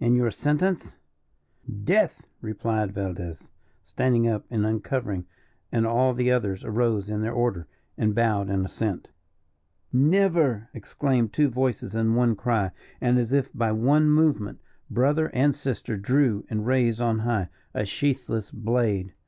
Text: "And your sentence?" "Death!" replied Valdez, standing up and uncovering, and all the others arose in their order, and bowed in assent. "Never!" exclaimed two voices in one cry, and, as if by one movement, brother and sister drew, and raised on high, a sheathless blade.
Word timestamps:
"And 0.00 0.16
your 0.16 0.32
sentence?" 0.32 0.96
"Death!" 1.84 2.26
replied 2.40 2.90
Valdez, 2.92 3.52
standing 3.84 4.26
up 4.26 4.44
and 4.50 4.66
uncovering, 4.66 5.24
and 5.70 5.86
all 5.86 6.14
the 6.14 6.32
others 6.32 6.64
arose 6.64 7.08
in 7.08 7.22
their 7.22 7.32
order, 7.32 7.68
and 7.96 8.12
bowed 8.12 8.50
in 8.50 8.64
assent. 8.64 9.10
"Never!" 9.92 10.68
exclaimed 10.74 11.32
two 11.32 11.48
voices 11.48 11.94
in 11.94 12.16
one 12.16 12.34
cry, 12.34 12.72
and, 13.00 13.20
as 13.20 13.32
if 13.32 13.52
by 13.54 13.70
one 13.70 14.10
movement, 14.10 14.58
brother 14.90 15.30
and 15.32 15.54
sister 15.54 15.96
drew, 15.96 16.44
and 16.50 16.66
raised 16.66 17.00
on 17.00 17.20
high, 17.20 17.48
a 17.72 17.84
sheathless 17.86 18.50
blade. 18.50 19.12